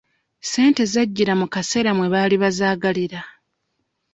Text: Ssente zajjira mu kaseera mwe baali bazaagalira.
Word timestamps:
Ssente 0.43 0.83
zajjira 0.93 1.33
mu 1.41 1.47
kaseera 1.53 1.91
mwe 1.97 2.07
baali 2.13 2.35
bazaagalira. 2.43 3.21